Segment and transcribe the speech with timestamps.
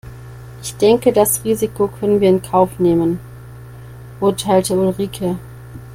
[0.63, 3.19] Ich denke das Risiko können wir in Kauf nehmen,
[4.19, 5.37] urteilte Ulrike.